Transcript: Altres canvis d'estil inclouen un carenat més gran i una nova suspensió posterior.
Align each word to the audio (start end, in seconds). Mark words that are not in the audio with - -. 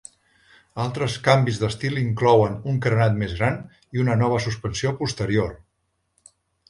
Altres 0.83 1.17
canvis 1.27 1.59
d'estil 1.63 1.99
inclouen 2.03 2.57
un 2.73 2.79
carenat 2.85 3.19
més 3.19 3.35
gran 3.41 3.59
i 3.99 4.03
una 4.05 4.17
nova 4.23 4.41
suspensió 4.47 4.95
posterior. 5.03 5.55